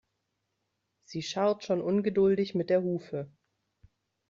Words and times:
Sie 1.03 1.21
scharrt 1.21 1.63
schon 1.63 1.79
ungeduldig 1.79 2.55
mit 2.55 2.71
der 2.71 2.81
Hufe. 2.81 3.29